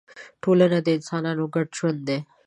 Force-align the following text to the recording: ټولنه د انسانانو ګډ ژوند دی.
ټولنه 0.43 0.77
د 0.83 0.87
انسانانو 0.97 1.43
ګډ 1.55 1.67
ژوند 1.77 1.99
دی. 2.07 2.19